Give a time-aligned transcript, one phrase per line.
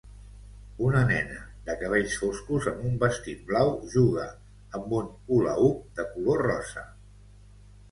[0.85, 1.35] Una nena
[1.67, 4.27] de cabells foscos amb un vestit blau juga
[4.81, 6.89] amb un hula hoop de color rosa.